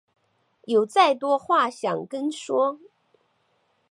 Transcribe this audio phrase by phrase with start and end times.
[0.65, 2.79] 有再多话想跟说